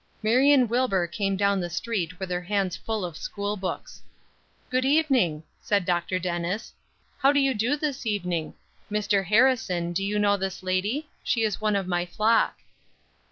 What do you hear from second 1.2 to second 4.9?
down the street with her hands full of school books. "Good